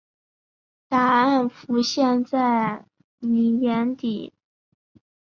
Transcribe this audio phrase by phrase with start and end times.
[0.89, 2.87] 答案浮现在
[3.19, 4.33] 妳眼底